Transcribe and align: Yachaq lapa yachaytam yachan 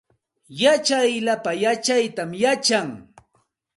Yachaq 0.61 1.11
lapa 1.25 1.51
yachaytam 1.63 2.29
yachan 2.43 2.89